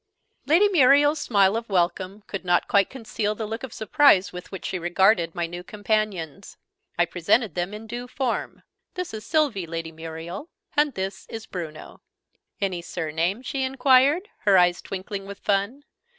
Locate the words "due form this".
7.85-9.13